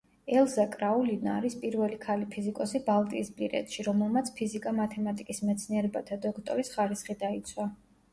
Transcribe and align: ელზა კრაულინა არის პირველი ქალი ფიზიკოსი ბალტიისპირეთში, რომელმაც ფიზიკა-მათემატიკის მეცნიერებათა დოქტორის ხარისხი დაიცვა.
ელზა 0.37 0.63
კრაულინა 0.75 1.33
არის 1.41 1.55
პირველი 1.65 1.99
ქალი 2.05 2.25
ფიზიკოსი 2.35 2.81
ბალტიისპირეთში, 2.87 3.85
რომელმაც 3.89 4.31
ფიზიკა-მათემატიკის 4.39 5.43
მეცნიერებათა 5.51 6.19
დოქტორის 6.25 6.73
ხარისხი 6.79 7.17
დაიცვა. 7.27 7.69